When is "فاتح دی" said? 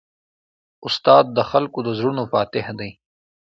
2.31-2.91